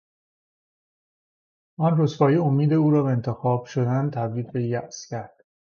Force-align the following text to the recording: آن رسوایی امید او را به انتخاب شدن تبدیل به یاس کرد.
آن 1.79 1.97
رسوایی 2.01 2.37
امید 2.37 2.73
او 2.73 2.91
را 2.91 3.03
به 3.03 3.09
انتخاب 3.09 3.65
شدن 3.65 4.09
تبدیل 4.09 4.51
به 4.51 4.63
یاس 4.63 5.05
کرد. 5.07 5.45